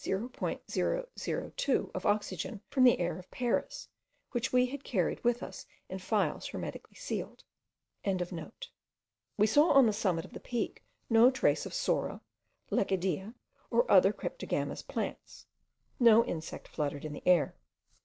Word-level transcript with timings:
002 0.03 1.91
of 1.93 2.05
oxygen 2.07 2.59
from 2.71 2.83
the 2.83 2.97
air 2.99 3.19
of 3.19 3.29
Paris, 3.29 3.87
which 4.31 4.51
we 4.51 4.65
had 4.65 4.83
carried 4.83 5.23
with 5.23 5.43
us 5.43 5.67
in 5.89 5.99
phials 5.99 6.47
hermetically 6.47 6.95
sealed.) 6.95 7.43
We 9.37 9.45
saw 9.45 9.69
on 9.69 9.85
the 9.85 9.93
summit 9.93 10.25
of 10.25 10.33
the 10.33 10.39
Peak 10.39 10.83
no 11.07 11.29
trace 11.29 11.67
of 11.67 11.73
psora, 11.75 12.19
lecidea, 12.71 13.35
or 13.69 13.91
other 13.91 14.11
cryptogamous 14.11 14.81
plants; 14.81 15.45
no 15.99 16.25
insect 16.25 16.67
fluttered 16.67 17.05
in 17.05 17.13
the 17.13 17.27
air. 17.27 17.55